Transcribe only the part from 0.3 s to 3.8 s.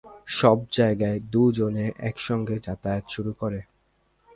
সব জায়গায় দু’জনে একসঙ্গে যাতায়াত শুরু করে।